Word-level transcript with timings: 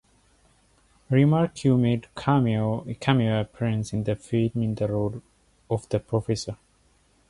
Remarque 1.11 1.63
made 1.65 2.05
a 2.05 2.07
cameo 2.19 2.79
appearance 2.89 3.93
in 3.93 4.03
the 4.03 4.15
film 4.15 4.51
in 4.55 4.73
the 4.73 4.87
role 4.87 5.21
of 5.69 5.87
the 5.89 5.99
Professor. 5.99 6.57